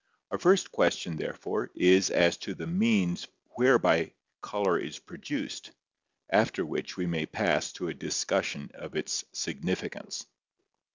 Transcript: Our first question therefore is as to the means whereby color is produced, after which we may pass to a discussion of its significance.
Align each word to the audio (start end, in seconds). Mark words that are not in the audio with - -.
Our 0.31 0.39
first 0.39 0.71
question 0.71 1.15
therefore 1.17 1.69
is 1.75 2.09
as 2.09 2.35
to 2.37 2.55
the 2.55 2.65
means 2.65 3.27
whereby 3.55 4.13
color 4.41 4.79
is 4.79 4.97
produced, 4.97 5.69
after 6.27 6.65
which 6.65 6.97
we 6.97 7.05
may 7.05 7.27
pass 7.27 7.71
to 7.73 7.87
a 7.87 7.93
discussion 7.93 8.71
of 8.73 8.95
its 8.95 9.23
significance. 9.31 10.25